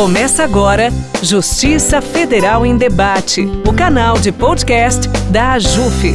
Começa 0.00 0.42
agora 0.42 0.88
Justiça 1.22 2.00
Federal 2.00 2.64
em 2.64 2.74
Debate, 2.74 3.42
o 3.68 3.70
canal 3.70 4.18
de 4.18 4.32
podcast 4.32 5.06
da 5.30 5.52
AJUF. 5.52 6.14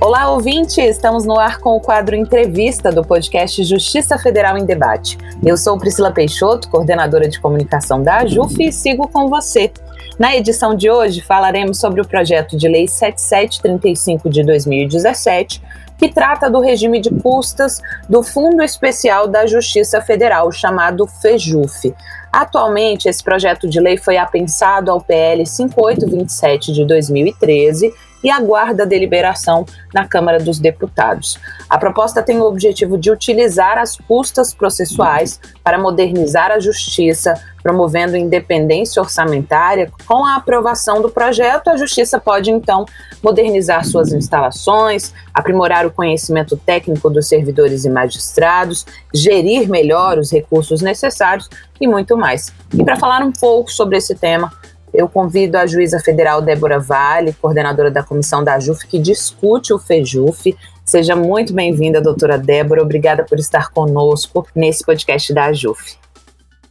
Olá, 0.00 0.32
ouvinte! 0.32 0.80
Estamos 0.80 1.24
no 1.24 1.38
ar 1.38 1.60
com 1.60 1.76
o 1.76 1.80
quadro 1.80 2.16
Entrevista 2.16 2.90
do 2.90 3.04
podcast 3.04 3.62
Justiça 3.62 4.18
Federal 4.18 4.58
em 4.58 4.64
Debate. 4.64 5.16
Eu 5.40 5.56
sou 5.56 5.78
Priscila 5.78 6.10
Peixoto, 6.10 6.68
coordenadora 6.68 7.28
de 7.28 7.40
comunicação 7.40 8.02
da 8.02 8.22
AJUF 8.22 8.60
e 8.60 8.72
sigo 8.72 9.06
com 9.06 9.28
você. 9.28 9.70
Na 10.18 10.34
edição 10.34 10.74
de 10.74 10.90
hoje 10.90 11.20
falaremos 11.20 11.78
sobre 11.78 12.00
o 12.00 12.06
projeto 12.06 12.56
de 12.56 12.66
lei 12.66 12.88
7735 12.88 14.30
de 14.30 14.42
2017, 14.42 15.62
que 15.98 16.08
trata 16.08 16.48
do 16.48 16.60
regime 16.60 17.00
de 17.00 17.10
custas 17.10 17.82
do 18.08 18.22
Fundo 18.22 18.62
Especial 18.62 19.28
da 19.28 19.46
Justiça 19.46 20.00
Federal, 20.00 20.50
chamado 20.50 21.06
FEJUF. 21.06 21.94
Atualmente, 22.32 23.10
esse 23.10 23.22
projeto 23.22 23.68
de 23.68 23.78
lei 23.78 23.98
foi 23.98 24.16
apensado 24.16 24.90
ao 24.90 25.02
PL 25.02 25.44
5827 25.44 26.72
de 26.72 26.86
2013 26.86 27.92
e 28.22 28.30
aguarda 28.30 28.82
a 28.82 28.86
deliberação 28.86 29.64
na 29.94 30.06
Câmara 30.06 30.38
dos 30.38 30.58
Deputados. 30.58 31.38
A 31.68 31.78
proposta 31.78 32.22
tem 32.22 32.38
o 32.38 32.44
objetivo 32.44 32.96
de 32.96 33.10
utilizar 33.10 33.78
as 33.78 33.96
custas 33.96 34.54
processuais 34.54 35.40
para 35.62 35.78
modernizar 35.78 36.50
a 36.50 36.60
justiça, 36.60 37.34
promovendo 37.62 38.16
independência 38.16 39.02
orçamentária. 39.02 39.90
Com 40.06 40.24
a 40.24 40.36
aprovação 40.36 41.02
do 41.02 41.10
projeto, 41.10 41.68
a 41.68 41.76
justiça 41.76 42.20
pode 42.20 42.50
então 42.50 42.86
modernizar 43.22 43.84
suas 43.84 44.12
instalações, 44.12 45.12
aprimorar 45.34 45.84
o 45.86 45.90
conhecimento 45.90 46.56
técnico 46.56 47.10
dos 47.10 47.26
servidores 47.26 47.84
e 47.84 47.90
magistrados, 47.90 48.86
gerir 49.12 49.68
melhor 49.68 50.18
os 50.18 50.30
recursos 50.30 50.80
necessários 50.80 51.48
e 51.80 51.88
muito 51.88 52.16
mais. 52.16 52.52
E 52.72 52.84
para 52.84 52.96
falar 52.96 53.22
um 53.22 53.32
pouco 53.32 53.70
sobre 53.70 53.96
esse 53.96 54.14
tema, 54.14 54.52
eu 54.96 55.08
convido 55.08 55.58
a 55.58 55.66
juíza 55.66 56.00
federal 56.00 56.40
Débora 56.40 56.80
Vale, 56.80 57.34
coordenadora 57.34 57.90
da 57.90 58.02
comissão 58.02 58.42
da 58.42 58.58
JUF, 58.58 58.86
que 58.86 58.98
discute 58.98 59.72
o 59.72 59.78
FEJUF. 59.78 60.56
Seja 60.84 61.14
muito 61.14 61.52
bem-vinda, 61.52 62.00
doutora 62.00 62.38
Débora. 62.38 62.82
Obrigada 62.82 63.22
por 63.22 63.38
estar 63.38 63.70
conosco 63.70 64.46
nesse 64.54 64.84
podcast 64.84 65.34
da 65.34 65.52
JUF. 65.52 65.98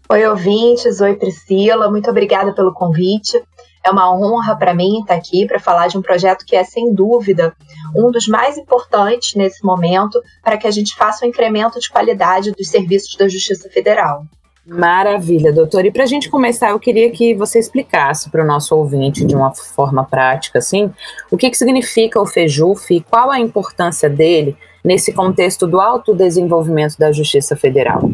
Oi, 0.10 0.28
ouvintes. 0.28 1.02
Oi, 1.02 1.16
Priscila. 1.16 1.90
Muito 1.90 2.10
obrigada 2.10 2.52
pelo 2.54 2.74
convite. 2.74 3.40
É 3.86 3.92
uma 3.92 4.12
honra 4.12 4.56
para 4.56 4.74
mim 4.74 5.02
estar 5.02 5.14
aqui 5.14 5.46
para 5.46 5.60
falar 5.60 5.88
de 5.88 5.98
um 5.98 6.02
projeto 6.02 6.44
que 6.46 6.56
é, 6.56 6.64
sem 6.64 6.92
dúvida, 6.92 7.56
um 7.96 8.10
dos 8.10 8.28
mais 8.28 8.58
importantes 8.58 9.36
nesse 9.36 9.64
momento 9.64 10.20
para 10.44 10.58
que 10.58 10.66
a 10.66 10.72
gente 10.72 10.96
faça 10.96 11.24
um 11.24 11.30
incremento 11.30 11.80
de 11.80 11.90
qualidade 11.90 12.52
dos 12.52 12.70
serviços 12.70 13.16
da 13.16 13.28
Justiça 13.28 13.70
Federal. 13.70 14.26
Maravilha, 14.66 15.54
doutor. 15.54 15.86
E 15.86 15.92
para 15.92 16.04
a 16.04 16.08
gente 16.08 16.28
começar, 16.28 16.72
eu 16.72 16.80
queria 16.80 17.12
que 17.12 17.36
você 17.36 17.60
explicasse 17.60 18.32
para 18.32 18.44
o 18.44 18.48
nosso 18.48 18.76
ouvinte, 18.76 19.24
de 19.24 19.36
uma 19.36 19.54
forma 19.54 20.04
prática, 20.04 20.58
assim, 20.58 20.92
o 21.30 21.38
que, 21.38 21.52
que 21.52 21.58
significa 21.58 22.20
o 22.20 22.26
FEJUF 22.26 22.96
e 22.96 23.02
qual 23.02 23.30
a 23.30 23.40
importância 23.40 24.10
dele 24.10 24.58
nesse 24.84 25.14
contexto 25.14 25.68
do 25.68 25.80
autodesenvolvimento 25.80 26.98
da 26.98 27.12
Justiça 27.12 27.56
Federal. 27.56 28.10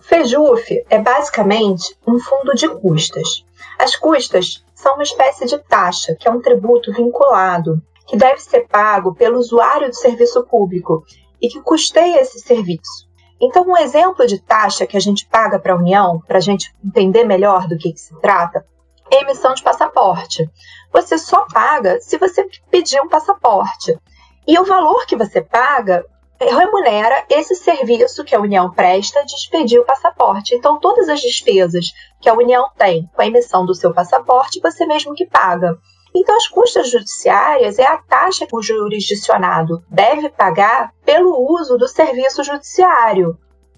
FEJUF 0.00 0.84
é 0.88 0.98
basicamente 0.98 1.94
um 2.06 2.18
fundo 2.18 2.54
de 2.54 2.68
custas. 2.68 3.44
As 3.78 3.96
custas 3.96 4.64
são 4.74 4.94
uma 4.94 5.02
espécie 5.02 5.44
de 5.46 5.58
taxa, 5.58 6.14
que 6.18 6.26
é 6.26 6.30
um 6.30 6.40
tributo 6.40 6.90
vinculado, 6.90 7.82
que 8.06 8.16
deve 8.16 8.40
ser 8.40 8.66
pago 8.66 9.14
pelo 9.14 9.38
usuário 9.38 9.88
do 9.88 9.94
serviço 9.94 10.42
público 10.44 11.04
e 11.40 11.48
que 11.48 11.60
custeia 11.60 12.20
esse 12.20 12.38
serviço. 12.40 13.08
Então, 13.44 13.62
um 13.66 13.76
exemplo 13.76 14.26
de 14.26 14.40
taxa 14.40 14.86
que 14.86 14.96
a 14.96 15.00
gente 15.00 15.26
paga 15.26 15.58
para 15.58 15.74
a 15.74 15.76
União, 15.76 16.18
para 16.26 16.38
a 16.38 16.40
gente 16.40 16.74
entender 16.82 17.24
melhor 17.24 17.68
do 17.68 17.76
que, 17.76 17.92
que 17.92 18.00
se 18.00 18.18
trata, 18.18 18.64
é 19.12 19.20
emissão 19.20 19.52
de 19.52 19.62
passaporte. 19.62 20.48
Você 20.90 21.18
só 21.18 21.44
paga 21.52 22.00
se 22.00 22.16
você 22.16 22.48
pedir 22.70 23.02
um 23.02 23.08
passaporte. 23.08 23.98
E 24.48 24.58
o 24.58 24.64
valor 24.64 25.04
que 25.04 25.14
você 25.14 25.42
paga 25.42 26.06
remunera 26.40 27.26
esse 27.28 27.54
serviço 27.54 28.24
que 28.24 28.34
a 28.34 28.40
União 28.40 28.70
presta 28.70 29.22
de 29.26 29.34
expedir 29.34 29.78
o 29.78 29.84
passaporte. 29.84 30.54
Então, 30.54 30.80
todas 30.80 31.10
as 31.10 31.20
despesas 31.20 31.92
que 32.22 32.30
a 32.30 32.34
União 32.34 32.70
tem 32.78 33.10
com 33.14 33.20
a 33.20 33.26
emissão 33.26 33.66
do 33.66 33.74
seu 33.74 33.92
passaporte, 33.92 34.60
você 34.60 34.86
mesmo 34.86 35.14
que 35.14 35.26
paga. 35.26 35.76
Então, 36.16 36.36
as 36.36 36.46
custas 36.46 36.90
judiciárias 36.90 37.78
é 37.78 37.86
a 37.86 37.98
taxa 37.98 38.46
que 38.46 38.54
o 38.54 38.62
jurisdicionado 38.62 39.82
deve 39.90 40.30
pagar 40.30 40.92
pelo 41.04 41.36
uso 41.52 41.76
do 41.76 41.88
serviço 41.88 42.44
judiciário. 42.44 43.36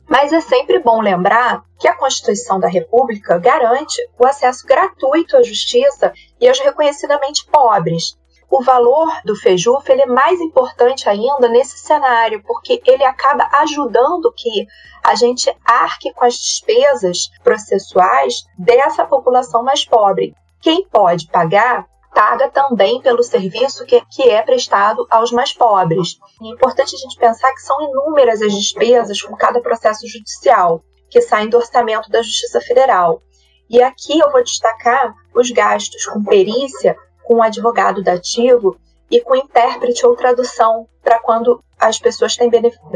Mas 0.08 0.32
é 0.32 0.40
sempre 0.40 0.78
bom 0.78 1.00
lembrar 1.00 1.62
que 1.78 1.88
a 1.88 1.96
Constituição 1.96 2.60
da 2.60 2.68
República 2.68 3.38
garante 3.38 3.96
o 4.18 4.26
acesso 4.26 4.66
gratuito 4.66 5.36
à 5.36 5.42
justiça 5.42 6.12
e 6.40 6.48
aos 6.48 6.60
reconhecidamente 6.60 7.44
pobres. 7.46 8.16
O 8.48 8.62
valor 8.62 9.08
do 9.24 9.34
FEJUF 9.34 9.90
é 9.90 10.06
mais 10.06 10.40
importante 10.40 11.08
ainda 11.08 11.48
nesse 11.48 11.78
cenário, 11.78 12.42
porque 12.46 12.80
ele 12.86 13.04
acaba 13.04 13.48
ajudando 13.54 14.32
que 14.32 14.66
a 15.02 15.16
gente 15.16 15.52
arque 15.64 16.12
com 16.12 16.24
as 16.24 16.34
despesas 16.34 17.28
processuais 17.42 18.44
dessa 18.56 19.04
população 19.04 19.64
mais 19.64 19.84
pobre. 19.84 20.34
Quem 20.60 20.86
pode 20.88 21.26
pagar 21.26 21.86
paga 22.16 22.48
também 22.48 22.98
pelo 23.02 23.22
serviço 23.22 23.84
que, 23.84 24.00
que 24.10 24.22
é 24.22 24.40
prestado 24.40 25.06
aos 25.10 25.30
mais 25.30 25.52
pobres. 25.52 26.16
É 26.42 26.46
importante 26.46 26.96
a 26.96 26.98
gente 26.98 27.18
pensar 27.18 27.52
que 27.52 27.60
são 27.60 27.78
inúmeras 27.82 28.40
as 28.40 28.54
despesas 28.54 29.20
com 29.20 29.36
cada 29.36 29.60
processo 29.60 30.08
judicial 30.08 30.82
que 31.10 31.20
saem 31.20 31.50
do 31.50 31.58
orçamento 31.58 32.08
da 32.08 32.22
Justiça 32.22 32.58
Federal. 32.62 33.20
E 33.68 33.82
aqui 33.82 34.18
eu 34.18 34.32
vou 34.32 34.42
destacar 34.42 35.12
os 35.34 35.50
gastos 35.50 36.06
com 36.06 36.24
perícia, 36.24 36.96
com 37.22 37.42
advogado 37.42 38.02
dativo 38.02 38.78
e 39.10 39.20
com 39.20 39.36
intérprete 39.36 40.06
ou 40.06 40.16
tradução 40.16 40.88
para 41.04 41.20
quando 41.20 41.62
as 41.78 41.98
pessoas 41.98 42.34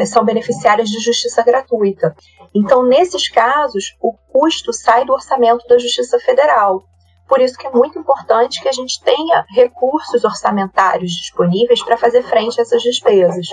são 0.06 0.24
beneficiárias 0.24 0.88
de 0.88 0.98
justiça 0.98 1.42
gratuita. 1.42 2.16
Então, 2.54 2.82
nesses 2.84 3.28
casos, 3.28 3.94
o 4.00 4.14
custo 4.32 4.72
sai 4.72 5.04
do 5.04 5.12
orçamento 5.12 5.66
da 5.68 5.76
Justiça 5.76 6.18
Federal. 6.18 6.82
Por 7.30 7.40
isso 7.40 7.56
que 7.56 7.68
é 7.68 7.70
muito 7.70 7.96
importante 7.96 8.60
que 8.60 8.68
a 8.68 8.72
gente 8.72 9.00
tenha 9.04 9.44
recursos 9.50 10.24
orçamentários 10.24 11.12
disponíveis 11.12 11.80
para 11.84 11.96
fazer 11.96 12.24
frente 12.24 12.58
a 12.58 12.62
essas 12.62 12.82
despesas. 12.82 13.46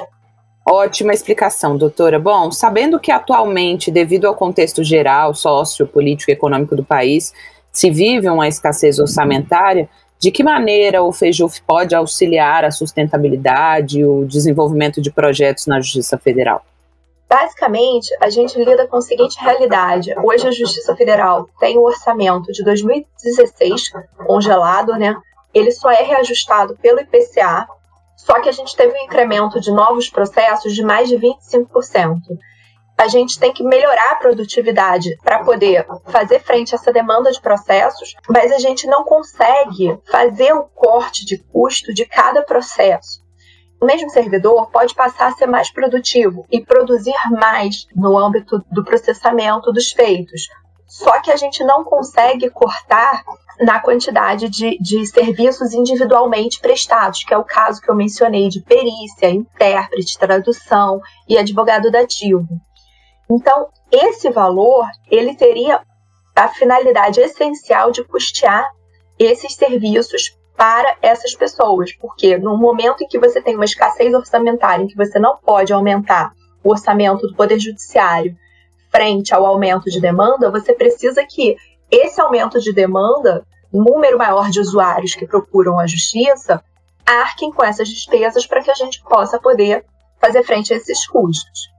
Ótima 0.68 1.14
explicação, 1.14 1.78
doutora. 1.78 2.18
Bom, 2.18 2.52
sabendo 2.52 3.00
que 3.00 3.12
atualmente, 3.12 3.92
devido 3.92 4.26
ao 4.26 4.34
contexto 4.34 4.84
geral, 4.84 5.36
sócio, 5.36 5.86
político 5.86 6.32
e 6.32 6.34
econômico 6.34 6.76
do 6.76 6.84
país, 6.84 7.32
se 7.72 7.92
vive 7.92 8.28
uma 8.28 8.48
escassez 8.48 8.98
orçamentária, 8.98 9.88
de 10.20 10.32
que 10.32 10.44
maneira 10.44 11.04
o 11.04 11.14
FEJUF 11.14 11.62
pode 11.62 11.94
auxiliar 11.94 12.66
a 12.66 12.72
sustentabilidade 12.72 14.00
e 14.00 14.06
o 14.06 14.26
desenvolvimento 14.26 15.00
de 15.00 15.12
projetos 15.12 15.68
na 15.68 15.80
Justiça 15.80 16.18
Federal? 16.18 16.66
Basicamente, 17.40 18.10
a 18.20 18.32
gente 18.32 18.58
lida 18.58 18.88
com 18.88 18.98
a 18.98 19.02
seguinte 19.02 19.38
realidade. 19.40 20.12
Hoje 20.24 20.48
a 20.48 20.52
Justiça 20.52 20.96
Federal 20.96 21.48
tem 21.60 21.78
o 21.78 21.84
orçamento 21.84 22.52
de 22.52 22.64
2016 22.64 23.92
congelado, 24.26 24.94
né? 24.94 25.16
Ele 25.54 25.72
só 25.72 25.92
é 25.92 26.02
reajustado 26.02 26.76
pelo 26.78 27.00
IPCA, 27.00 27.68
só 28.16 28.42
que 28.42 28.50
a 28.50 28.52
gente 28.52 28.76
teve 28.76 28.92
um 28.92 29.04
incremento 29.04 29.62
de 29.62 29.72
novos 29.72 30.10
processos 30.10 30.74
de 30.74 30.82
mais 30.84 31.10
de 31.10 31.16
25%. 31.16 32.22
A 32.98 33.08
gente 33.08 33.40
tem 33.40 33.54
que 33.54 33.64
melhorar 33.64 34.14
a 34.14 34.16
produtividade 34.16 35.16
para 35.24 35.44
poder 35.44 35.86
fazer 36.08 36.40
frente 36.40 36.74
a 36.74 36.80
essa 36.80 36.92
demanda 36.92 37.32
de 37.32 37.40
processos, 37.40 38.16
mas 38.28 38.52
a 38.52 38.58
gente 38.58 38.88
não 38.88 39.04
consegue 39.04 39.96
fazer 40.10 40.54
o 40.54 40.64
corte 40.64 41.24
de 41.24 41.38
custo 41.38 41.94
de 41.94 42.04
cada 42.04 42.42
processo 42.42 43.27
o 43.80 43.86
mesmo 43.86 44.10
servidor 44.10 44.70
pode 44.72 44.96
passar 44.96 45.28
a 45.28 45.32
ser 45.34 45.46
mais 45.46 45.72
produtivo 45.72 46.46
e 46.52 46.64
produzir 46.64 47.16
mais 47.32 47.88
no 47.96 48.18
âmbito 48.18 48.64
do 48.72 48.84
processamento 48.84 49.72
dos 49.72 49.92
feitos. 49.92 50.48
Só 50.88 51.20
que 51.22 51.32
a 51.32 51.36
gente 51.36 51.64
não 51.64 51.84
consegue 51.84 52.50
cortar 52.50 53.24
na 53.60 53.80
quantidade 53.80 54.50
de, 54.50 54.78
de 54.80 55.06
serviços 55.08 55.74
individualmente 55.74 56.60
prestados, 56.60 57.24
que 57.24 57.34
é 57.34 57.38
o 57.38 57.44
caso 57.44 57.82
que 57.82 57.90
eu 57.90 57.96
mencionei 57.96 58.48
de 58.48 58.62
perícia, 58.62 59.30
intérprete, 59.30 60.18
tradução 60.18 61.02
e 61.28 61.38
advogado 61.38 61.92
dativo. 61.92 62.48
Então, 63.30 63.68
esse 63.92 64.30
valor, 64.30 64.88
ele 65.10 65.36
teria 65.36 65.82
a 66.36 66.48
finalidade 66.50 67.20
essencial 67.20 67.92
de 67.92 68.04
custear 68.04 68.70
esses 69.18 69.56
serviços 69.56 70.37
para 70.58 70.98
essas 71.04 71.36
pessoas, 71.36 71.94
porque 71.94 72.36
no 72.36 72.58
momento 72.58 73.04
em 73.04 73.08
que 73.08 73.20
você 73.20 73.40
tem 73.40 73.56
uma 73.56 73.64
escassez 73.64 74.12
orçamentária, 74.12 74.84
em 74.84 74.88
que 74.88 74.98
você 74.98 75.20
não 75.20 75.38
pode 75.38 75.72
aumentar 75.72 76.34
o 76.64 76.72
orçamento 76.72 77.28
do 77.28 77.36
Poder 77.36 77.60
Judiciário 77.60 78.36
frente 78.92 79.34
ao 79.36 79.46
aumento 79.46 79.86
de 79.92 80.02
demanda, 80.02 80.50
você 80.50 80.74
precisa 80.74 81.24
que 81.30 81.56
esse 81.92 82.20
aumento 82.20 82.60
de 82.60 82.74
demanda, 82.74 83.46
número 83.72 84.18
maior 84.18 84.50
de 84.50 84.60
usuários 84.60 85.14
que 85.14 85.28
procuram 85.28 85.80
a 85.80 85.86
justiça, 85.86 86.64
arquem 87.06 87.52
com 87.52 87.64
essas 87.64 87.88
despesas 87.88 88.48
para 88.48 88.64
que 88.64 88.72
a 88.72 88.76
gente 88.76 89.02
possa 89.04 89.40
poder 89.40 89.86
fazer 90.20 90.44
frente 90.44 90.74
a 90.74 90.78
esses 90.78 91.06
custos. 91.08 91.70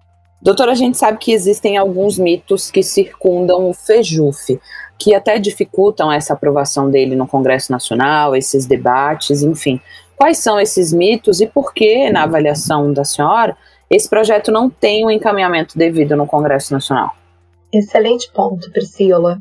Doutora, 0.41 0.71
a 0.71 0.77
gente 0.77 0.97
sabe 0.97 1.19
que 1.19 1.33
existem 1.33 1.77
alguns 1.77 2.17
mitos 2.17 2.71
que 2.71 2.83
circundam 2.83 3.69
o 3.69 3.75
FEJUF, 3.75 4.61
que 4.99 5.15
até 5.15 5.39
dificultam 5.39 6.11
essa 6.11 6.35
aprovação 6.35 6.91
dele 6.91 7.15
no 7.15 7.27
Congresso 7.27 7.71
Nacional, 7.71 8.35
esses 8.35 8.67
debates, 8.67 9.43
enfim. 9.43 9.81
Quais 10.17 10.39
são 10.39 10.59
esses 10.59 10.93
mitos 10.93 11.41
e 11.41 11.47
por 11.47 11.73
que, 11.73 12.11
na 12.11 12.25
avaliação 12.25 12.93
da 12.93 13.05
senhora, 13.05 13.56
esse 13.89 14.09
projeto 14.11 14.50
não 14.50 14.69
tem 14.69 15.06
um 15.06 15.11
encaminhamento 15.11 15.79
devido 15.79 16.17
no 16.17 16.27
Congresso 16.27 16.73
Nacional? 16.73 17.15
Excelente 17.73 18.31
ponto, 18.33 18.71
Priscila. 18.73 19.39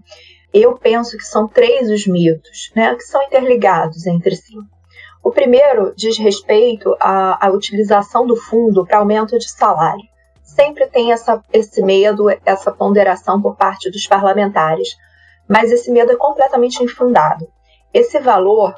Eu 0.54 0.78
penso 0.78 1.18
que 1.18 1.26
são 1.26 1.48
três 1.48 1.90
os 1.90 2.06
mitos, 2.06 2.72
né, 2.76 2.94
que 2.96 3.04
são 3.04 3.22
interligados 3.24 4.06
entre 4.06 4.36
si. 4.36 4.56
O 5.24 5.32
primeiro 5.32 5.94
diz 5.96 6.18
respeito 6.18 6.96
à, 7.00 7.48
à 7.48 7.50
utilização 7.50 8.26
do 8.26 8.36
fundo 8.36 8.86
para 8.86 9.00
aumento 9.00 9.38
de 9.38 9.50
salário 9.50 10.06
sempre 10.58 10.88
tem 10.88 11.12
essa, 11.12 11.40
esse 11.54 11.84
medo, 11.84 12.26
essa 12.44 12.72
ponderação 12.72 13.40
por 13.40 13.56
parte 13.56 13.92
dos 13.92 14.08
parlamentares, 14.08 14.98
mas 15.48 15.72
esse 15.72 15.92
medo 15.92 16.12
é 16.12 16.16
completamente 16.16 16.84
infundado. 16.84 17.48
Esse 17.94 18.20
valor 18.20 18.74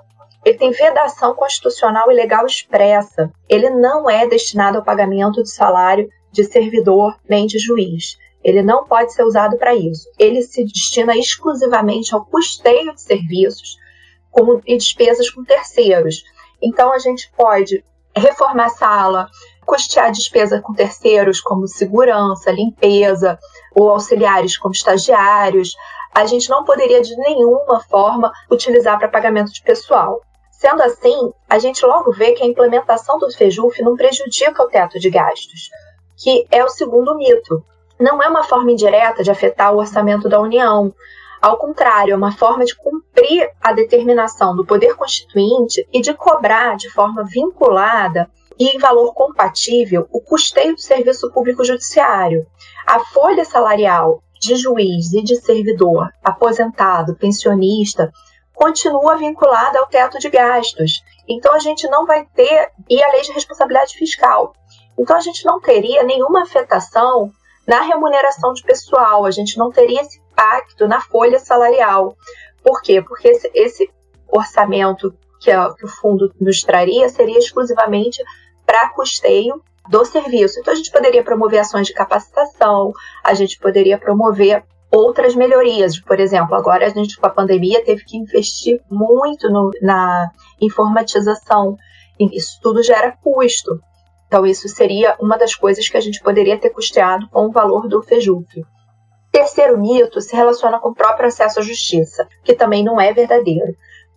ele 0.45 0.57
tem 0.57 0.71
vedação 0.71 1.35
constitucional 1.35 2.11
e 2.11 2.15
legal 2.15 2.45
expressa. 2.45 3.31
Ele 3.47 3.69
não 3.69 4.09
é 4.09 4.27
destinado 4.27 4.77
ao 4.77 4.83
pagamento 4.83 5.43
de 5.43 5.49
salário 5.49 6.09
de 6.31 6.43
servidor 6.43 7.17
nem 7.27 7.45
de 7.45 7.59
juiz. 7.59 8.17
Ele 8.43 8.61
não 8.61 8.85
pode 8.85 9.13
ser 9.13 9.23
usado 9.23 9.57
para 9.57 9.75
isso. 9.75 10.09
Ele 10.17 10.41
se 10.41 10.63
destina 10.63 11.17
exclusivamente 11.17 12.13
ao 12.15 12.25
custeio 12.25 12.93
de 12.93 13.01
serviços 13.01 13.77
e 14.65 14.77
despesas 14.77 15.29
com 15.29 15.43
terceiros. 15.43 16.23
Então, 16.61 16.93
a 16.93 16.99
gente 16.99 17.29
pode 17.35 17.83
reformar 18.15 18.65
a 18.65 18.69
sala, 18.69 19.27
custear 19.65 20.11
despesa 20.11 20.61
com 20.61 20.73
terceiros, 20.73 21.41
como 21.41 21.67
segurança, 21.67 22.51
limpeza, 22.51 23.37
ou 23.75 23.89
auxiliares 23.89 24.57
como 24.57 24.73
estagiários, 24.73 25.75
a 26.13 26.25
gente 26.25 26.49
não 26.49 26.63
poderia 26.63 27.01
de 27.01 27.15
nenhuma 27.17 27.79
forma 27.81 28.31
utilizar 28.49 28.97
para 28.97 29.07
pagamento 29.07 29.51
de 29.51 29.61
pessoal. 29.61 30.21
Sendo 30.51 30.81
assim, 30.83 31.31
a 31.49 31.57
gente 31.57 31.85
logo 31.85 32.11
vê 32.11 32.33
que 32.33 32.43
a 32.43 32.47
implementação 32.47 33.17
do 33.17 33.31
FEJUF 33.31 33.81
não 33.81 33.95
prejudica 33.95 34.61
o 34.61 34.67
teto 34.67 34.99
de 34.99 35.09
gastos, 35.09 35.69
que 36.17 36.45
é 36.51 36.63
o 36.63 36.69
segundo 36.69 37.15
mito. 37.15 37.63
Não 37.99 38.21
é 38.21 38.27
uma 38.27 38.43
forma 38.43 38.71
indireta 38.71 39.23
de 39.23 39.31
afetar 39.31 39.73
o 39.73 39.77
orçamento 39.77 40.27
da 40.27 40.39
União. 40.39 40.93
Ao 41.41 41.57
contrário, 41.57 42.11
é 42.13 42.15
uma 42.15 42.33
forma 42.33 42.65
de 42.65 42.75
cumprir 42.75 43.49
a 43.61 43.71
determinação 43.71 44.53
do 44.55 44.65
Poder 44.65 44.95
Constituinte 44.95 45.87
e 45.93 46.01
de 46.01 46.13
cobrar 46.13 46.75
de 46.75 46.89
forma 46.89 47.23
vinculada 47.23 48.29
e 48.59 48.75
em 48.75 48.77
valor 48.77 49.13
compatível 49.13 50.05
o 50.11 50.19
custeio 50.19 50.75
do 50.75 50.81
serviço 50.81 51.31
público 51.31 51.63
judiciário. 51.63 52.45
A 52.85 52.99
folha 52.99 53.45
salarial 53.45 54.21
de 54.39 54.55
juiz 54.55 55.13
e 55.13 55.21
de 55.21 55.35
servidor, 55.35 56.09
aposentado, 56.23 57.15
pensionista, 57.15 58.11
continua 58.53 59.17
vinculada 59.17 59.79
ao 59.79 59.87
teto 59.87 60.17
de 60.19 60.29
gastos. 60.29 61.03
Então 61.27 61.53
a 61.53 61.59
gente 61.59 61.87
não 61.87 62.05
vai 62.05 62.25
ter 62.25 62.71
e 62.89 63.03
a 63.03 63.11
lei 63.11 63.21
de 63.21 63.31
responsabilidade 63.31 63.95
fiscal. 63.95 64.53
Então 64.97 65.15
a 65.15 65.21
gente 65.21 65.45
não 65.45 65.59
teria 65.59 66.03
nenhuma 66.03 66.43
afetação 66.43 67.31
na 67.67 67.81
remuneração 67.81 68.53
de 68.53 68.63
pessoal, 68.63 69.25
a 69.25 69.31
gente 69.31 69.57
não 69.57 69.71
teria 69.71 70.01
esse 70.01 70.19
impacto 70.19 70.87
na 70.87 70.99
folha 70.99 71.39
salarial. 71.39 72.15
Por 72.63 72.81
quê? 72.81 73.01
Porque 73.01 73.27
esse, 73.27 73.49
esse 73.53 73.89
orçamento 74.27 75.13
que, 75.39 75.51
a, 75.51 75.73
que 75.73 75.85
o 75.85 75.87
fundo 75.87 76.33
nos 76.39 76.61
traria 76.61 77.07
seria 77.09 77.37
exclusivamente 77.37 78.23
para 78.65 78.89
custeio 78.89 79.63
do 79.89 80.05
serviço. 80.05 80.59
Então, 80.59 80.73
a 80.73 80.77
gente 80.77 80.91
poderia 80.91 81.23
promover 81.23 81.59
ações 81.59 81.87
de 81.87 81.93
capacitação, 81.93 82.93
a 83.23 83.33
gente 83.33 83.57
poderia 83.59 83.97
promover 83.97 84.63
outras 84.91 85.35
melhorias. 85.35 85.99
Por 85.99 86.19
exemplo, 86.19 86.55
agora 86.55 86.85
a 86.85 86.89
gente, 86.89 87.17
com 87.17 87.25
a 87.25 87.31
pandemia, 87.31 87.83
teve 87.83 88.05
que 88.05 88.17
investir 88.17 88.79
muito 88.89 89.49
no, 89.49 89.71
na 89.81 90.29
informatização. 90.61 91.75
Isso 92.19 92.59
tudo 92.61 92.83
gera 92.83 93.17
custo. 93.23 93.79
Então, 94.27 94.45
isso 94.45 94.69
seria 94.69 95.15
uma 95.19 95.37
das 95.37 95.55
coisas 95.55 95.89
que 95.89 95.97
a 95.97 96.01
gente 96.01 96.21
poderia 96.21 96.57
ter 96.57 96.69
custeado 96.69 97.27
com 97.29 97.47
o 97.47 97.51
valor 97.51 97.87
do 97.87 98.01
FEJUF. 98.03 98.63
Terceiro 99.31 99.79
mito 99.79 100.21
se 100.21 100.35
relaciona 100.35 100.79
com 100.79 100.89
o 100.89 100.95
próprio 100.95 101.27
acesso 101.27 101.59
à 101.59 101.63
justiça, 101.63 102.27
que 102.43 102.53
também 102.53 102.83
não 102.83 103.01
é 103.01 103.11
verdadeiro. 103.11 103.75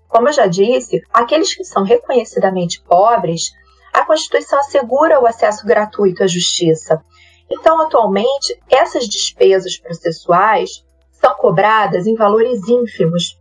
Como 0.08 0.28
eu 0.28 0.32
já 0.32 0.46
disse, 0.46 1.00
aqueles 1.10 1.54
que 1.54 1.64
são 1.64 1.82
reconhecidamente 1.82 2.82
pobres 2.82 3.52
a 3.92 4.04
Constituição 4.04 4.58
assegura 4.58 5.20
o 5.20 5.26
acesso 5.26 5.66
gratuito 5.66 6.22
à 6.22 6.26
justiça. 6.26 7.02
Então, 7.50 7.80
atualmente, 7.82 8.58
essas 8.70 9.06
despesas 9.06 9.76
processuais 9.76 10.82
são 11.12 11.34
cobradas 11.34 12.06
em 12.06 12.14
valores 12.14 12.66
ínfimos. 12.66 13.38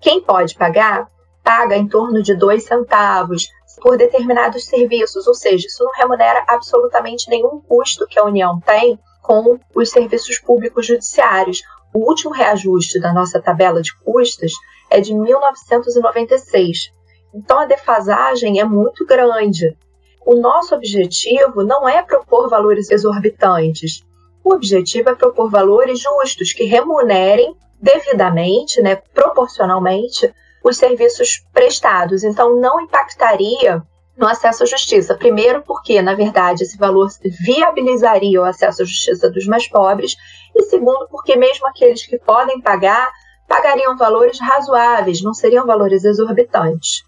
Quem 0.00 0.20
pode 0.20 0.54
pagar, 0.54 1.08
paga 1.42 1.76
em 1.76 1.88
torno 1.88 2.22
de 2.22 2.34
dois 2.34 2.64
centavos 2.64 3.48
por 3.80 3.96
determinados 3.96 4.66
serviços, 4.66 5.26
ou 5.26 5.34
seja, 5.34 5.66
isso 5.66 5.82
não 5.82 5.92
remunera 5.92 6.44
absolutamente 6.46 7.28
nenhum 7.28 7.60
custo 7.60 8.06
que 8.06 8.18
a 8.18 8.24
União 8.24 8.60
tem 8.60 8.98
com 9.22 9.58
os 9.74 9.90
serviços 9.90 10.38
públicos 10.38 10.86
judiciários. 10.86 11.62
O 11.94 12.08
último 12.08 12.32
reajuste 12.32 13.00
da 13.00 13.12
nossa 13.12 13.40
tabela 13.40 13.80
de 13.80 13.96
custas 14.04 14.52
é 14.90 15.00
de 15.00 15.14
1996. 15.14 16.90
Então 17.34 17.58
a 17.58 17.66
defasagem 17.66 18.60
é 18.60 18.64
muito 18.64 19.06
grande. 19.06 19.76
O 20.24 20.34
nosso 20.34 20.74
objetivo 20.74 21.62
não 21.62 21.88
é 21.88 22.02
propor 22.02 22.48
valores 22.48 22.90
exorbitantes. 22.90 24.02
O 24.42 24.54
objetivo 24.54 25.10
é 25.10 25.14
propor 25.14 25.50
valores 25.50 26.00
justos 26.00 26.52
que 26.52 26.64
remunerem 26.64 27.54
devidamente, 27.80 28.80
né, 28.80 28.96
proporcionalmente, 29.12 30.32
os 30.64 30.78
serviços 30.78 31.44
prestados. 31.52 32.24
Então, 32.24 32.58
não 32.58 32.80
impactaria 32.80 33.82
no 34.16 34.26
acesso 34.26 34.62
à 34.62 34.66
justiça. 34.66 35.14
Primeiro, 35.14 35.62
porque, 35.62 36.00
na 36.00 36.14
verdade, 36.14 36.62
esse 36.62 36.78
valor 36.78 37.08
viabilizaria 37.44 38.40
o 38.40 38.44
acesso 38.44 38.82
à 38.82 38.84
justiça 38.86 39.30
dos 39.30 39.46
mais 39.46 39.68
pobres. 39.68 40.16
E 40.54 40.62
segundo, 40.62 41.06
porque 41.10 41.36
mesmo 41.36 41.66
aqueles 41.66 42.06
que 42.06 42.18
podem 42.18 42.60
pagar, 42.60 43.10
pagariam 43.46 43.96
valores 43.96 44.40
razoáveis, 44.40 45.22
não 45.22 45.34
seriam 45.34 45.66
valores 45.66 46.04
exorbitantes. 46.04 47.04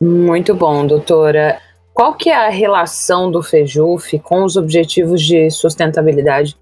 Muito 0.00 0.54
bom, 0.54 0.84
doutora. 0.84 1.60
Qual 1.94 2.14
que 2.14 2.30
é 2.30 2.34
a 2.34 2.48
relação 2.48 3.30
do 3.30 3.42
FEJUF 3.42 4.18
com 4.20 4.44
os 4.44 4.56
objetivos 4.56 5.20
de 5.20 5.50
sustentabilidade? 5.50 6.56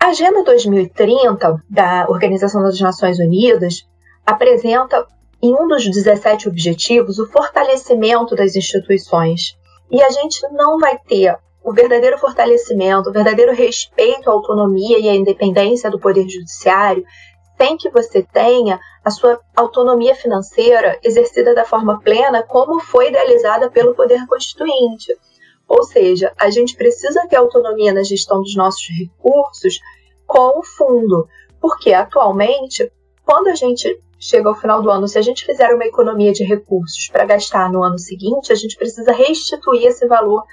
A 0.00 0.08
Agenda 0.08 0.42
2030 0.42 1.62
da 1.70 2.06
Organização 2.08 2.62
das 2.62 2.80
Nações 2.80 3.20
Unidas 3.20 3.86
apresenta 4.26 5.06
em 5.40 5.54
um 5.54 5.68
dos 5.68 5.84
17 5.84 6.48
objetivos 6.48 7.20
o 7.20 7.30
fortalecimento 7.30 8.34
das 8.34 8.56
instituições. 8.56 9.56
E 9.90 10.02
a 10.02 10.10
gente 10.10 10.40
não 10.52 10.78
vai 10.78 10.98
ter 10.98 11.38
o 11.62 11.72
verdadeiro 11.72 12.18
fortalecimento, 12.18 13.10
o 13.10 13.12
verdadeiro 13.12 13.54
respeito 13.54 14.28
à 14.28 14.32
autonomia 14.32 14.98
e 14.98 15.08
à 15.08 15.14
independência 15.14 15.88
do 15.88 16.00
Poder 16.00 16.28
Judiciário 16.28 17.04
sem 17.58 17.76
que 17.76 17.90
você 17.90 18.22
tenha 18.22 18.80
a 19.04 19.10
sua 19.10 19.38
autonomia 19.54 20.14
financeira 20.14 20.98
exercida 21.02 21.54
da 21.54 21.64
forma 21.64 22.00
plena, 22.00 22.42
como 22.42 22.80
foi 22.80 23.08
idealizada 23.08 23.68
pelo 23.68 23.94
Poder 23.94 24.26
Constituinte. 24.26 25.12
Ou 25.66 25.82
seja, 25.82 26.32
a 26.38 26.48
gente 26.48 26.76
precisa 26.76 27.26
ter 27.28 27.36
autonomia 27.36 27.92
na 27.92 28.02
gestão 28.02 28.40
dos 28.40 28.54
nossos 28.54 28.86
recursos 28.88 29.80
com 30.26 30.60
o 30.60 30.62
fundo, 30.62 31.28
porque 31.60 31.92
atualmente, 31.92 32.90
quando 33.26 33.48
a 33.48 33.54
gente 33.54 34.00
chega 34.18 34.48
ao 34.48 34.54
final 34.54 34.80
do 34.80 34.90
ano, 34.90 35.08
se 35.08 35.18
a 35.18 35.22
gente 35.22 35.44
fizer 35.44 35.74
uma 35.74 35.84
economia 35.84 36.32
de 36.32 36.44
recursos 36.44 37.08
para 37.08 37.24
gastar 37.24 37.70
no 37.70 37.82
ano 37.82 37.98
seguinte, 37.98 38.52
a 38.52 38.56
gente 38.56 38.76
precisa 38.76 39.12
restituir 39.12 39.86
esse 39.86 40.06
valor 40.06 40.44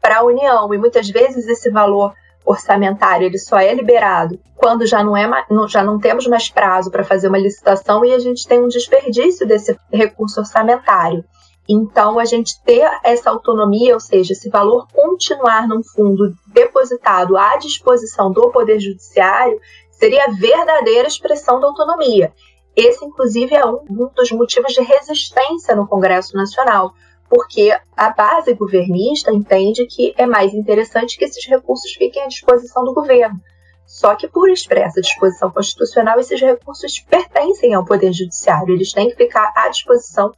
para 0.00 0.18
a 0.18 0.24
União, 0.24 0.72
e 0.72 0.78
muitas 0.78 1.08
vezes 1.08 1.46
esse 1.46 1.70
valor 1.70 2.14
orçamentário 2.44 3.26
ele 3.26 3.38
só 3.38 3.58
é 3.58 3.72
liberado 3.74 4.38
quando 4.56 4.86
já 4.86 5.02
não, 5.02 5.16
é, 5.16 5.28
já 5.68 5.82
não 5.82 5.98
temos 5.98 6.26
mais 6.28 6.48
prazo 6.48 6.90
para 6.90 7.02
fazer 7.02 7.26
uma 7.26 7.38
licitação 7.38 8.04
e 8.04 8.12
a 8.12 8.18
gente 8.20 8.46
tem 8.46 8.62
um 8.62 8.68
desperdício 8.68 9.44
desse 9.44 9.76
recurso 9.92 10.38
orçamentário. 10.38 11.24
Então, 11.68 12.18
a 12.18 12.24
gente 12.24 12.62
ter 12.62 12.88
essa 13.02 13.30
autonomia, 13.30 13.94
ou 13.94 14.00
seja, 14.00 14.32
esse 14.32 14.48
valor 14.48 14.86
continuar 14.92 15.66
num 15.66 15.82
fundo 15.82 16.34
depositado 16.46 17.36
à 17.36 17.56
disposição 17.56 18.30
do 18.30 18.50
Poder 18.50 18.78
Judiciário, 18.78 19.60
seria 19.90 20.26
a 20.26 20.30
verdadeira 20.30 21.08
expressão 21.08 21.60
da 21.60 21.66
autonomia. 21.66 22.32
Esse, 22.76 23.04
inclusive, 23.04 23.54
é 23.54 23.66
um 23.66 24.08
dos 24.14 24.30
motivos 24.32 24.72
de 24.72 24.82
resistência 24.82 25.74
no 25.74 25.86
Congresso 25.86 26.36
Nacional, 26.36 26.92
porque 27.32 27.74
a 27.96 28.10
base 28.10 28.52
governista 28.52 29.32
entende 29.32 29.86
que 29.86 30.12
é 30.18 30.26
mais 30.26 30.52
interessante 30.52 31.16
que 31.16 31.24
esses 31.24 31.42
recursos 31.48 31.90
fiquem 31.92 32.24
à 32.24 32.26
disposição 32.26 32.84
do 32.84 32.92
governo. 32.92 33.40
Só 33.86 34.14
que, 34.14 34.28
por 34.28 34.50
expressa 34.50 35.00
disposição 35.00 35.50
constitucional, 35.50 36.20
esses 36.20 36.38
recursos 36.38 36.98
pertencem 36.98 37.72
ao 37.72 37.86
Poder 37.86 38.12
Judiciário, 38.12 38.74
eles 38.74 38.92
têm 38.92 39.08
que 39.08 39.16
ficar 39.16 39.50
à 39.56 39.70
disposição 39.70 40.30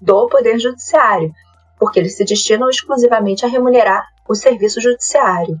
do 0.00 0.26
Poder 0.28 0.58
Judiciário, 0.58 1.30
porque 1.78 2.00
eles 2.00 2.16
se 2.16 2.24
destinam 2.24 2.70
exclusivamente 2.70 3.44
a 3.44 3.48
remunerar 3.48 4.06
o 4.26 4.34
serviço 4.34 4.80
judiciário. 4.80 5.60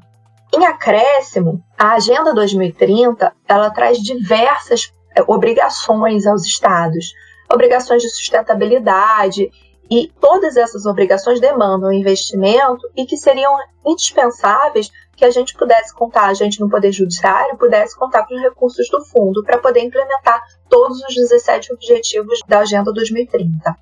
Em 0.54 0.64
acréscimo, 0.64 1.62
a 1.76 1.92
Agenda 1.96 2.32
2030 2.32 3.30
ela 3.46 3.68
traz 3.68 3.98
diversas 3.98 4.90
é, 5.14 5.22
obrigações 5.26 6.26
aos 6.26 6.46
estados, 6.46 7.12
obrigações 7.52 8.00
de 8.00 8.08
sustentabilidade 8.08 9.50
e 9.90 10.10
todas 10.20 10.56
essas 10.56 10.86
obrigações 10.86 11.40
demandam 11.40 11.92
investimento 11.92 12.88
e 12.96 13.06
que 13.06 13.16
seriam 13.16 13.56
indispensáveis 13.86 14.90
que 15.16 15.24
a 15.24 15.30
gente 15.30 15.54
pudesse 15.54 15.94
contar, 15.94 16.26
a 16.26 16.34
gente 16.34 16.60
no 16.60 16.70
Poder 16.70 16.92
Judiciário 16.92 17.56
pudesse 17.56 17.96
contar 17.98 18.24
com 18.26 18.34
os 18.34 18.40
recursos 18.40 18.88
do 18.88 19.04
fundo 19.04 19.42
para 19.42 19.58
poder 19.58 19.80
implementar 19.80 20.40
todos 20.68 21.00
os 21.00 21.14
17 21.14 21.72
objetivos 21.72 22.38
da 22.46 22.60
Agenda 22.60 22.92
2030. 22.92 23.76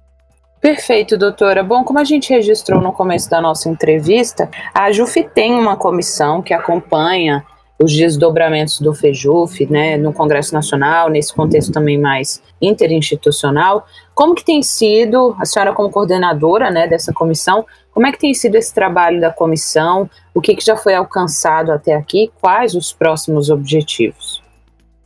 Perfeito, 0.60 1.18
doutora. 1.18 1.62
Bom, 1.62 1.84
como 1.84 1.98
a 1.98 2.04
gente 2.04 2.32
registrou 2.32 2.80
no 2.80 2.92
começo 2.92 3.28
da 3.28 3.40
nossa 3.40 3.68
entrevista, 3.68 4.50
a 4.72 4.90
JUF 4.90 5.22
tem 5.34 5.54
uma 5.54 5.76
comissão 5.76 6.40
que 6.40 6.54
acompanha 6.54 7.44
os 7.78 7.94
desdobramentos 7.94 8.80
do 8.80 8.94
FEJUF, 8.94 9.66
né, 9.70 9.96
no 9.96 10.12
Congresso 10.12 10.54
Nacional, 10.54 11.10
nesse 11.10 11.34
contexto 11.34 11.72
também 11.72 11.98
mais 11.98 12.42
interinstitucional. 12.60 13.86
Como 14.14 14.34
que 14.34 14.44
tem 14.44 14.62
sido, 14.62 15.36
a 15.38 15.44
senhora 15.44 15.74
como 15.74 15.90
coordenadora, 15.90 16.70
né, 16.70 16.86
dessa 16.86 17.12
comissão, 17.12 17.66
como 17.92 18.06
é 18.06 18.12
que 18.12 18.18
tem 18.18 18.32
sido 18.34 18.56
esse 18.56 18.74
trabalho 18.74 19.20
da 19.20 19.30
comissão? 19.30 20.08
O 20.34 20.40
que, 20.40 20.54
que 20.54 20.64
já 20.64 20.76
foi 20.76 20.94
alcançado 20.94 21.70
até 21.70 21.94
aqui? 21.94 22.30
Quais 22.40 22.74
os 22.74 22.92
próximos 22.92 23.50
objetivos? 23.50 24.42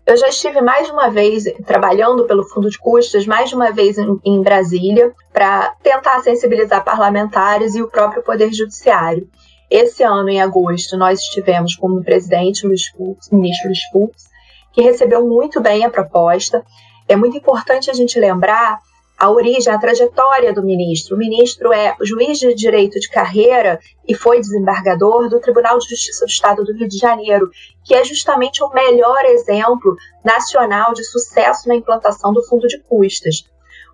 Eu 0.06 0.16
já 0.16 0.28
estive 0.28 0.60
mais 0.60 0.86
de 0.86 0.92
uma 0.92 1.08
vez 1.08 1.44
trabalhando 1.64 2.24
pelo 2.24 2.42
Fundo 2.42 2.68
de 2.68 2.78
Custos, 2.78 3.26
mais 3.26 3.48
de 3.48 3.54
uma 3.54 3.70
vez 3.70 3.96
em, 3.96 4.20
em 4.24 4.42
Brasília, 4.42 5.12
para 5.32 5.72
tentar 5.82 6.20
sensibilizar 6.20 6.84
parlamentares 6.84 7.76
e 7.76 7.82
o 7.82 7.86
próprio 7.86 8.22
Poder 8.22 8.52
Judiciário. 8.52 9.28
Esse 9.70 10.02
ano, 10.02 10.28
em 10.28 10.40
agosto, 10.40 10.96
nós 10.96 11.20
estivemos 11.20 11.76
como 11.76 12.02
presidente 12.02 12.66
Luiz 12.66 12.88
Fux, 12.88 13.30
ministro 13.30 13.68
Luiz 13.68 13.84
Fux, 13.92 14.24
que 14.72 14.82
recebeu 14.82 15.24
muito 15.24 15.60
bem 15.60 15.84
a 15.84 15.90
proposta. 15.90 16.64
É 17.08 17.14
muito 17.14 17.36
importante 17.36 17.88
a 17.88 17.94
gente 17.94 18.18
lembrar 18.18 18.78
a 19.16 19.30
origem, 19.30 19.72
a 19.72 19.78
trajetória 19.78 20.52
do 20.52 20.62
ministro. 20.62 21.14
O 21.14 21.18
ministro 21.18 21.72
é 21.72 21.94
juiz 22.00 22.38
de 22.38 22.54
direito 22.54 22.98
de 22.98 23.08
carreira 23.10 23.78
e 24.08 24.14
foi 24.14 24.40
desembargador 24.40 25.28
do 25.28 25.38
Tribunal 25.38 25.78
de 25.78 25.88
Justiça 25.88 26.24
do 26.24 26.30
Estado 26.30 26.64
do 26.64 26.72
Rio 26.74 26.88
de 26.88 26.96
Janeiro, 26.96 27.50
que 27.84 27.94
é 27.94 28.02
justamente 28.02 28.64
o 28.64 28.70
melhor 28.70 29.24
exemplo 29.26 29.94
nacional 30.24 30.94
de 30.94 31.04
sucesso 31.04 31.68
na 31.68 31.76
implantação 31.76 32.32
do 32.32 32.42
fundo 32.42 32.66
de 32.66 32.80
custas. 32.80 33.44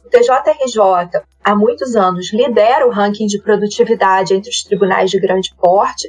O 0.06 0.08
TJRJ, 0.08 1.20
há 1.42 1.56
muitos 1.56 1.96
anos, 1.96 2.32
lidera 2.32 2.86
o 2.86 2.92
ranking 2.92 3.26
de 3.26 3.42
produtividade 3.42 4.34
entre 4.34 4.48
os 4.48 4.62
tribunais 4.62 5.10
de 5.10 5.18
grande 5.18 5.52
porte. 5.56 6.08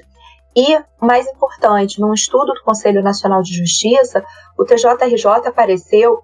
E, 0.56 0.80
mais 1.02 1.26
importante, 1.28 2.00
num 2.00 2.14
estudo 2.14 2.54
do 2.54 2.62
Conselho 2.62 3.02
Nacional 3.02 3.42
de 3.42 3.58
Justiça, 3.58 4.24
o 4.56 4.64
TJRJ 4.64 5.48
apareceu 5.48 6.20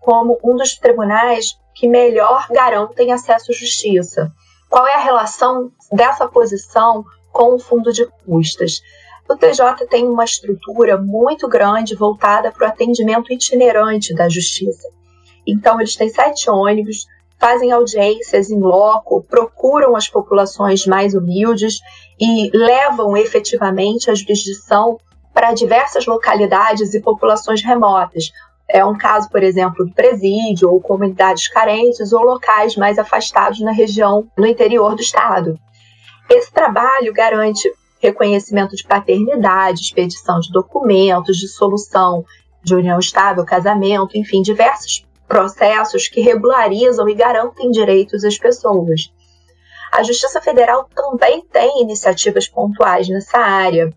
como 0.00 0.38
um 0.44 0.54
dos 0.54 0.76
tribunais 0.76 1.58
que 1.74 1.88
melhor 1.88 2.46
garantem 2.48 3.12
acesso 3.12 3.50
à 3.50 3.54
justiça. 3.54 4.32
Qual 4.70 4.86
é 4.86 4.94
a 4.94 5.02
relação 5.02 5.72
dessa 5.90 6.28
posição 6.28 7.04
com 7.32 7.56
o 7.56 7.58
fundo 7.58 7.92
de 7.92 8.06
custas? 8.24 8.80
O 9.28 9.34
TJ 9.34 9.84
tem 9.90 10.06
uma 10.06 10.24
estrutura 10.24 10.96
muito 10.96 11.48
grande 11.48 11.96
voltada 11.96 12.52
para 12.52 12.68
o 12.68 12.70
atendimento 12.70 13.32
itinerante 13.32 14.14
da 14.14 14.28
justiça. 14.28 14.88
Então, 15.44 15.80
eles 15.80 15.96
têm 15.96 16.08
sete 16.08 16.48
ônibus, 16.48 17.06
fazem 17.38 17.70
audiências 17.72 18.50
em 18.50 18.60
loco, 18.60 19.22
procuram 19.22 19.94
as 19.94 20.08
populações 20.08 20.86
mais 20.86 21.14
humildes 21.14 21.80
e 22.18 22.50
levam 22.56 23.16
efetivamente 23.16 24.10
a 24.10 24.14
jurisdição 24.14 24.98
para 25.32 25.52
diversas 25.52 26.06
localidades 26.06 26.94
e 26.94 27.00
populações 27.00 27.62
remotas. 27.62 28.32
É 28.68 28.84
um 28.84 28.96
caso, 28.96 29.28
por 29.30 29.42
exemplo, 29.42 29.84
do 29.84 29.92
presídio, 29.92 30.70
ou 30.70 30.80
comunidades 30.80 31.46
carentes, 31.48 32.12
ou 32.12 32.22
locais 32.22 32.74
mais 32.74 32.98
afastados 32.98 33.60
na 33.60 33.70
região, 33.70 34.26
no 34.36 34.46
interior 34.46 34.94
do 34.96 35.02
estado. 35.02 35.58
Esse 36.28 36.52
trabalho 36.52 37.12
garante 37.12 37.70
reconhecimento 38.00 38.74
de 38.74 38.84
paternidade, 38.84 39.82
expedição 39.82 40.40
de 40.40 40.50
documentos, 40.50 41.36
dissolução 41.36 42.24
de 42.62 42.74
união 42.74 42.98
estável, 42.98 43.44
casamento, 43.44 44.18
enfim, 44.18 44.42
diversos 44.42 45.05
processos 45.26 46.08
que 46.08 46.20
regularizam 46.20 47.08
e 47.08 47.14
garantem 47.14 47.70
direitos 47.70 48.24
às 48.24 48.38
pessoas. 48.38 49.12
A 49.92 50.02
Justiça 50.02 50.40
Federal 50.40 50.88
também 50.94 51.44
tem 51.52 51.82
iniciativas 51.82 52.48
pontuais 52.48 53.08
nessa 53.08 53.38
área, 53.38 53.92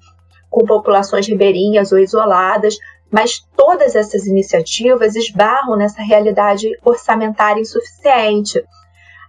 com 0.50 0.65
populações 0.65 1.27
ribeirinhas 1.27 1.91
ou 1.91 2.00
isoladas, 2.00 2.77
mas 3.12 3.39
todas 3.55 3.95
essas 3.95 4.25
iniciativas 4.25 5.15
esbarram 5.15 5.75
nessa 5.75 6.01
realidade 6.01 6.69
orçamentária 6.83 7.62
insuficiente. 7.62 8.63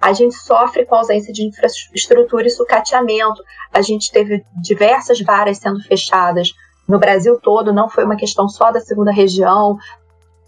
A 0.01 0.13
gente 0.13 0.35
sofre 0.35 0.87
com 0.87 0.95
ausência 0.95 1.33
de 1.33 1.47
infraestrutura 1.47 2.47
e 2.47 2.51
sucateamento. 2.51 3.43
A 3.73 3.83
gente 3.83 4.11
teve 4.11 4.45
diversas 4.63 5.21
varas 5.21 5.59
sendo 5.59 5.83
fechadas 5.83 6.51
no 6.89 6.99
Brasil 6.99 7.39
todo, 7.41 7.73
não 7.73 7.89
foi 7.89 8.05
uma 8.05 8.17
questão 8.17 8.49
só 8.49 8.73
da 8.73 8.81
segunda 8.81 9.13
região, 9.13 9.77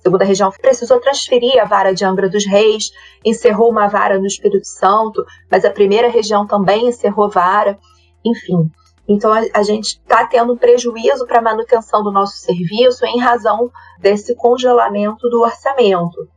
segunda 0.02 0.24
região 0.24 0.50
precisou 0.50 0.98
transferir 1.00 1.60
a 1.62 1.64
vara 1.64 1.94
de 1.94 2.04
Angra 2.04 2.28
dos 2.28 2.44
Reis, 2.44 2.90
encerrou 3.24 3.70
uma 3.70 3.86
vara 3.86 4.18
no 4.18 4.26
Espírito 4.26 4.66
Santo, 4.66 5.24
mas 5.50 5.64
a 5.64 5.70
primeira 5.70 6.08
região 6.08 6.46
também 6.46 6.88
encerrou 6.88 7.30
vara, 7.30 7.78
enfim. 8.24 8.70
Então 9.08 9.32
a, 9.32 9.40
a 9.54 9.62
gente 9.62 9.98
está 9.98 10.26
tendo 10.26 10.56
prejuízo 10.56 11.26
para 11.26 11.38
a 11.38 11.42
manutenção 11.42 12.02
do 12.02 12.12
nosso 12.12 12.36
serviço 12.36 13.04
em 13.06 13.18
razão 13.18 13.70
desse 14.00 14.34
congelamento 14.34 15.28
do 15.28 15.42
orçamento. 15.42 16.28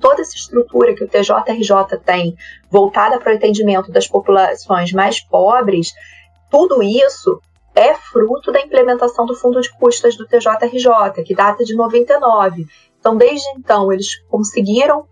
Toda 0.00 0.22
essa 0.22 0.34
estrutura 0.34 0.94
que 0.94 1.04
o 1.04 1.08
TJRJ 1.08 1.98
tem 2.04 2.34
voltada 2.70 3.18
para 3.18 3.32
o 3.32 3.36
atendimento 3.36 3.92
das 3.92 4.06
populações 4.06 4.92
mais 4.92 5.20
pobres, 5.20 5.92
tudo 6.50 6.82
isso 6.82 7.38
é 7.74 7.92
fruto 7.94 8.52
da 8.52 8.60
implementação 8.60 9.26
do 9.26 9.34
fundo 9.34 9.60
de 9.60 9.70
custas 9.72 10.16
do 10.16 10.26
TJRJ, 10.26 11.22
que 11.24 11.34
data 11.34 11.64
de 11.64 11.74
99. 11.74 12.66
Então, 13.04 13.18
desde 13.18 13.46
então, 13.58 13.92
eles 13.92 14.16
conseguiram 14.30 15.04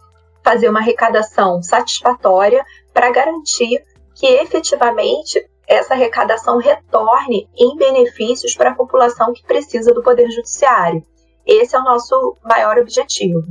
fazer 0.42 0.70
uma 0.70 0.80
arrecadação 0.80 1.62
satisfatória 1.62 2.64
para 2.90 3.12
garantir 3.12 3.84
que 4.14 4.26
efetivamente 4.26 5.46
essa 5.68 5.92
arrecadação 5.92 6.56
retorne 6.56 7.46
em 7.54 7.76
benefícios 7.76 8.54
para 8.54 8.70
a 8.70 8.74
população 8.74 9.34
que 9.34 9.44
precisa 9.44 9.92
do 9.92 10.02
Poder 10.02 10.30
Judiciário. 10.30 11.02
Esse 11.46 11.76
é 11.76 11.78
o 11.78 11.84
nosso 11.84 12.34
maior 12.42 12.78
objetivo. 12.78 13.42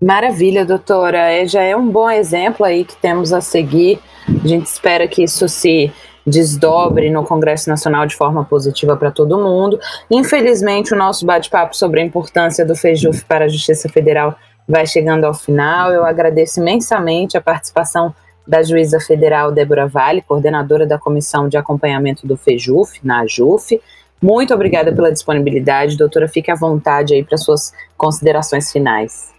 Maravilha, 0.00 0.64
doutora. 0.64 1.18
É, 1.18 1.44
já 1.44 1.62
é 1.62 1.76
um 1.76 1.90
bom 1.90 2.08
exemplo 2.08 2.64
aí 2.64 2.84
que 2.84 2.96
temos 2.96 3.32
a 3.32 3.40
seguir. 3.40 3.98
A 4.28 4.46
gente 4.46 4.66
espera 4.66 5.08
que 5.08 5.24
isso 5.24 5.48
se 5.48 5.92
desdobre 6.28 7.10
no 7.10 7.24
Congresso 7.24 7.68
Nacional 7.68 8.06
de 8.06 8.14
forma 8.14 8.44
positiva 8.44 8.96
para 8.96 9.10
todo 9.10 9.38
mundo. 9.38 9.78
Infelizmente, 10.10 10.92
o 10.92 10.96
nosso 10.96 11.24
bate-papo 11.24 11.76
sobre 11.76 12.00
a 12.00 12.04
importância 12.04 12.64
do 12.64 12.76
FEJUF 12.76 13.24
para 13.24 13.46
a 13.46 13.48
Justiça 13.48 13.88
Federal 13.88 14.36
vai 14.68 14.86
chegando 14.86 15.24
ao 15.24 15.34
final. 15.34 15.90
Eu 15.90 16.04
agradeço 16.04 16.60
imensamente 16.60 17.36
a 17.36 17.40
participação 17.40 18.14
da 18.46 18.62
juíza 18.62 18.98
federal 18.98 19.52
Débora 19.52 19.86
Vale, 19.86 20.22
coordenadora 20.22 20.86
da 20.86 20.98
Comissão 20.98 21.48
de 21.48 21.56
Acompanhamento 21.56 22.26
do 22.26 22.36
FEJUF, 22.36 23.00
na 23.02 23.20
AJUF. 23.20 23.80
Muito 24.20 24.52
obrigada 24.52 24.92
pela 24.92 25.12
disponibilidade, 25.12 25.96
doutora. 25.96 26.26
Fique 26.26 26.50
à 26.50 26.54
vontade 26.54 27.14
aí 27.14 27.22
para 27.22 27.36
suas 27.36 27.72
considerações 27.96 28.72
finais. 28.72 29.32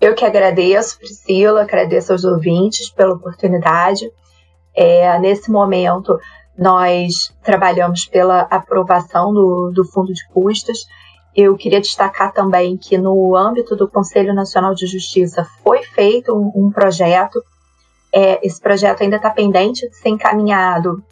Eu 0.00 0.14
que 0.14 0.24
agradeço, 0.24 0.98
Priscila, 0.98 1.62
agradeço 1.62 2.12
aos 2.12 2.24
ouvintes 2.24 2.90
pela 2.90 3.14
oportunidade. 3.14 4.10
É, 4.76 5.18
nesse 5.18 5.50
momento, 5.50 6.18
nós 6.56 7.34
trabalhamos 7.42 8.04
pela 8.04 8.42
aprovação 8.42 9.32
do, 9.32 9.72
do 9.74 9.84
fundo 9.84 10.12
de 10.12 10.26
custas. 10.28 10.86
Eu 11.34 11.56
queria 11.56 11.80
destacar 11.80 12.32
também 12.32 12.76
que, 12.76 12.98
no 12.98 13.34
âmbito 13.34 13.74
do 13.74 13.88
Conselho 13.88 14.34
Nacional 14.34 14.74
de 14.74 14.86
Justiça, 14.86 15.46
foi 15.62 15.82
feito 15.82 16.34
um, 16.34 16.66
um 16.66 16.70
projeto. 16.70 17.42
É, 18.12 18.46
esse 18.46 18.60
projeto 18.60 19.02
ainda 19.02 19.16
está 19.16 19.30
pendente 19.30 19.88
de 19.88 19.96
ser 19.96 20.10
encaminhado. 20.10 21.02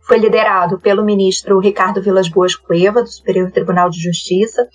Foi 0.00 0.18
liderado 0.18 0.80
pelo 0.80 1.04
ministro 1.04 1.60
Ricardo 1.60 2.02
Vilas 2.02 2.28
Boas 2.28 2.56
Cueva, 2.56 3.02
do 3.02 3.08
Superior 3.08 3.50
Tribunal 3.50 3.90
de 3.90 4.00
Justiça. 4.00 4.66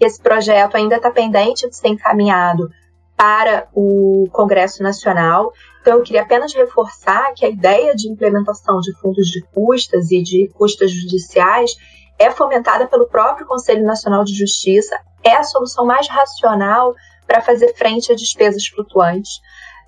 E 0.00 0.04
esse 0.04 0.20
projeto 0.20 0.76
ainda 0.76 0.96
está 0.96 1.10
pendente 1.10 1.68
de 1.68 1.76
ser 1.76 1.88
encaminhado 1.88 2.70
para 3.16 3.66
o 3.74 4.28
Congresso 4.32 4.82
Nacional. 4.82 5.52
Então, 5.84 5.98
eu 5.98 6.02
queria 6.02 6.22
apenas 6.22 6.54
reforçar 6.54 7.34
que 7.34 7.44
a 7.44 7.48
ideia 7.50 7.94
de 7.94 8.08
implementação 8.08 8.80
de 8.80 8.90
fundos 8.94 9.26
de 9.26 9.42
custas 9.52 10.10
e 10.10 10.22
de 10.22 10.48
custas 10.54 10.90
judiciais 10.90 11.76
é 12.18 12.30
fomentada 12.30 12.86
pelo 12.86 13.06
próprio 13.06 13.46
Conselho 13.46 13.84
Nacional 13.84 14.24
de 14.24 14.34
Justiça, 14.34 14.98
é 15.22 15.36
a 15.36 15.42
solução 15.42 15.84
mais 15.84 16.08
racional 16.08 16.94
para 17.26 17.42
fazer 17.42 17.74
frente 17.74 18.10
a 18.10 18.14
despesas 18.14 18.66
flutuantes. 18.66 19.42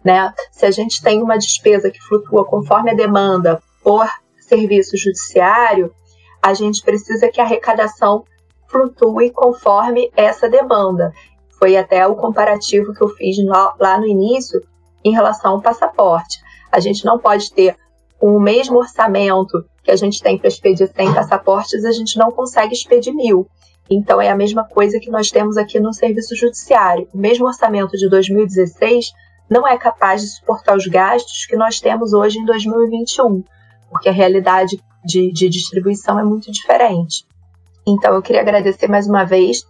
Né? 0.05 0.35
Se 0.53 0.67
a 0.67 0.71
gente 0.71 1.01
tem 1.01 1.23
uma 1.23 1.39
despesa 1.39 1.91
que 1.91 2.03
flutua 2.03 2.45
conforme 2.45 2.91
a 2.91 2.95
demanda 2.95 3.63
por 3.83 4.07
serviço 4.39 4.99
judiciário, 4.99 5.91
a 6.43 6.53
gente 6.53 6.83
precisa 6.83 7.31
que 7.31 7.41
a 7.41 7.45
arrecadação 7.45 8.23
flutue 8.69 9.31
conforme 9.31 10.11
essa 10.15 10.47
demanda. 10.47 11.11
Foi 11.59 11.75
até 11.75 12.07
o 12.07 12.17
comparativo 12.17 12.93
que 12.93 13.03
eu 13.03 13.09
fiz 13.09 13.39
lá 13.81 13.99
no 13.99 14.07
início 14.07 14.61
em 15.07 15.13
relação 15.13 15.53
ao 15.53 15.63
passaporte. 15.63 16.41
A 16.71 16.81
gente 16.81 17.05
não 17.05 17.19
pode 17.19 17.53
ter 17.53 17.77
o 18.21 18.41
mesmo 18.41 18.79
orçamento 18.79 19.65
que 19.83 19.91
a 19.91 19.97
gente 19.97 20.21
tem 20.21 20.37
para 20.37 20.49
expedir 20.49 20.89
100 20.89 21.15
passaportes, 21.15 21.85
a 21.85 21.93
gente 21.93 22.19
não 22.19 22.31
consegue 22.31 22.75
expedir 22.75 23.15
mil. 23.15 23.47
Então 23.89 24.21
é 24.21 24.29
a 24.29 24.37
mesma 24.37 24.65
coisa 24.65 24.99
que 24.99 25.11
nós 25.11 25.31
temos 25.31 25.57
aqui 25.57 25.79
no 25.79 25.93
serviço 25.93 26.35
judiciário. 26.35 27.09
O 27.15 27.19
mesmo 27.19 27.47
orçamento 27.47 27.97
de 27.97 28.09
2016 28.09 29.13
não 29.49 29.67
é 29.67 29.79
capaz 29.79 30.23
de 30.23 30.29
suportar 30.29 30.77
os 30.77 30.87
gastos 30.89 31.47
que 31.47 31.57
nós 31.57 31.79
temos 31.79 32.13
hoje 32.13 32.39
em 32.39 32.45
2021, 32.45 33.45
porque 33.89 34.09
a 34.09 34.13
realidade 34.13 34.81
de, 35.05 35.31
de 35.31 35.49
distribuição 35.49 36.19
é 36.19 36.25
muito 36.25 36.51
diferente. 36.51 37.25
Então 37.87 38.13
eu 38.13 38.23
queria 38.23 38.41
agradecer 38.41 38.89
mais 38.89 39.07
uma 39.07 39.23
vez 39.23 39.65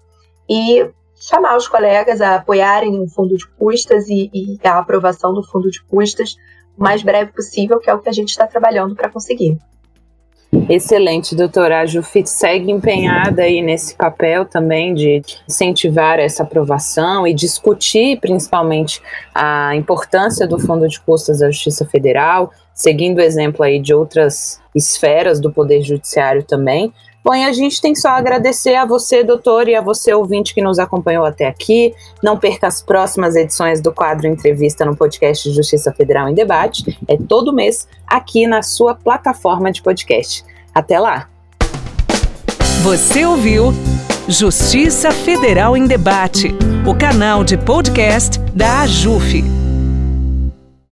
e 0.48 0.88
chamar 1.18 1.56
os 1.56 1.66
colegas 1.66 2.20
a 2.20 2.36
apoiarem 2.36 3.00
o 3.00 3.08
fundo 3.08 3.36
de 3.36 3.46
custas 3.46 4.08
e, 4.08 4.30
e 4.32 4.58
a 4.64 4.78
aprovação 4.78 5.32
do 5.32 5.42
fundo 5.42 5.70
de 5.70 5.82
custas 5.84 6.36
o 6.76 6.82
mais 6.82 7.02
breve 7.02 7.32
possível, 7.32 7.78
que 7.78 7.88
é 7.88 7.94
o 7.94 7.98
que 7.98 8.08
a 8.08 8.12
gente 8.12 8.28
está 8.28 8.46
trabalhando 8.46 8.94
para 8.94 9.08
conseguir. 9.08 9.58
Excelente, 10.68 11.34
doutora. 11.34 11.80
A 11.80 11.86
Jufit 11.86 12.28
segue 12.28 12.70
empenhada 12.70 13.42
aí 13.42 13.60
nesse 13.60 13.94
papel 13.94 14.44
também 14.44 14.94
de 14.94 15.22
incentivar 15.48 16.18
essa 16.18 16.44
aprovação 16.44 17.26
e 17.26 17.34
discutir 17.34 18.18
principalmente 18.20 19.02
a 19.34 19.74
importância 19.74 20.46
do 20.46 20.58
Fundo 20.58 20.88
de 20.88 21.00
Custas 21.00 21.40
da 21.40 21.50
Justiça 21.50 21.84
Federal, 21.84 22.52
seguindo 22.72 23.18
o 23.18 23.22
exemplo 23.22 23.64
aí 23.64 23.80
de 23.80 23.92
outras 23.92 24.60
esferas 24.74 25.40
do 25.40 25.52
Poder 25.52 25.82
Judiciário 25.82 26.42
também, 26.42 26.92
Bom, 27.26 27.34
e 27.34 27.42
a 27.42 27.52
gente 27.52 27.80
tem 27.80 27.92
só 27.92 28.10
a 28.10 28.18
agradecer 28.18 28.76
a 28.76 28.84
você, 28.84 29.24
doutor, 29.24 29.68
e 29.68 29.74
a 29.74 29.80
você, 29.80 30.14
ouvinte, 30.14 30.54
que 30.54 30.62
nos 30.62 30.78
acompanhou 30.78 31.24
até 31.24 31.48
aqui. 31.48 31.92
Não 32.22 32.38
perca 32.38 32.68
as 32.68 32.80
próximas 32.80 33.34
edições 33.34 33.80
do 33.80 33.92
quadro 33.92 34.28
Entrevista 34.28 34.84
no 34.84 34.94
podcast 34.94 35.50
Justiça 35.50 35.92
Federal 35.92 36.28
em 36.28 36.34
Debate. 36.34 36.96
É 37.08 37.16
todo 37.16 37.52
mês 37.52 37.88
aqui 38.06 38.46
na 38.46 38.62
sua 38.62 38.94
plataforma 38.94 39.72
de 39.72 39.82
podcast. 39.82 40.44
Até 40.72 41.00
lá! 41.00 41.28
Você 42.84 43.26
ouviu 43.26 43.74
Justiça 44.28 45.10
Federal 45.10 45.76
em 45.76 45.84
Debate, 45.84 46.54
o 46.86 46.94
canal 46.94 47.42
de 47.42 47.56
podcast 47.56 48.38
da 48.54 48.82
AJUF. 48.82 49.65